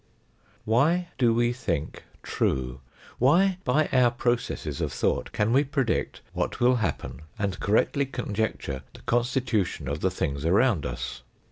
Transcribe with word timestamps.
Why 0.65 1.09
do 1.19 1.31
we 1.31 1.53
think 1.53 2.05
true? 2.23 2.81
Why, 3.19 3.59
by 3.63 3.87
our 3.93 4.09
processes 4.09 4.81
oi 4.81 4.87
thought, 4.87 5.31
can 5.31 5.53
we 5.53 5.63
predict 5.63 6.21
what 6.33 6.59
will 6.59 6.77
happen, 6.77 7.21
and 7.37 7.59
correctly 7.59 8.07
conjecture 8.07 8.81
the 8.95 9.01
constitution 9.01 9.87
of 9.87 9.99
the 9.99 10.09
things 10.09 10.43
around 10.43 10.87
us 10.87 11.21